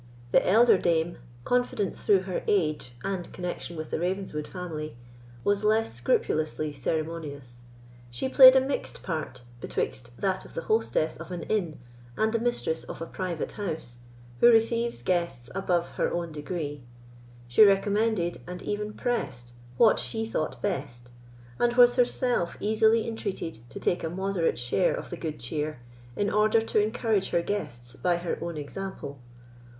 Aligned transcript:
The 0.31 0.43
elder 0.49 0.79
dame, 0.79 1.19
confident 1.45 1.95
through 1.95 2.21
her 2.21 2.41
age 2.47 2.93
and 3.03 3.31
connexion 3.31 3.77
with 3.77 3.91
the 3.91 3.99
Ravenswood 3.99 4.47
family, 4.47 4.97
was 5.43 5.63
less 5.63 5.93
scrupulously 5.93 6.73
ceremonious. 6.73 7.61
She 8.09 8.27
played 8.27 8.55
a 8.55 8.61
mixed 8.61 9.03
part 9.03 9.43
betwixt 9.59 10.19
that 10.19 10.43
of 10.43 10.55
the 10.55 10.63
hostess 10.63 11.17
of 11.17 11.29
an 11.31 11.43
inn 11.43 11.77
and 12.17 12.33
the 12.33 12.39
mistress 12.39 12.83
of 12.83 12.99
a 12.99 13.05
private 13.05 13.51
house, 13.51 13.99
who 14.39 14.49
receives 14.51 15.03
guests 15.03 15.51
above 15.53 15.89
her 15.89 16.11
own 16.11 16.31
degree. 16.31 16.81
She 17.47 17.61
recommended, 17.63 18.41
and 18.47 18.63
even 18.63 18.93
pressed, 18.93 19.53
what 19.77 19.99
she 19.99 20.25
thought 20.25 20.63
best, 20.63 21.11
and 21.59 21.73
was 21.75 21.95
herself 21.97 22.57
easily 22.59 23.07
entreated 23.07 23.59
to 23.69 23.79
take 23.79 24.03
a 24.03 24.09
moderate 24.09 24.57
share 24.57 24.95
of 24.95 25.11
the 25.11 25.17
good 25.17 25.39
cheer, 25.39 25.79
in 26.15 26.31
order 26.31 26.59
to 26.59 26.81
encourage 26.81 27.29
her 27.29 27.43
guests 27.43 27.95
by 27.95 28.17
her 28.17 28.39
own 28.41 28.57
example. 28.57 29.19